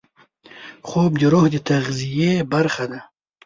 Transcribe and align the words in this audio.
خوب 0.87 1.11
د 1.21 1.23
روح 1.31 1.45
د 1.53 1.55
تغذیې 1.67 2.33
برخه 2.53 2.85
ده 2.91 2.99